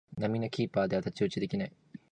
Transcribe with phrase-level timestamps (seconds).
[0.17, 1.73] 並みのキーパーでは太刀打ちできない